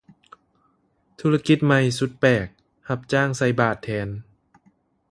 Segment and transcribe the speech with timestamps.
[1.19, 2.47] ທຸລະກິດໃໝ່ສຸດແປກ
[2.89, 4.07] ຮັບຈ້າງໃສ່ບາດແທນ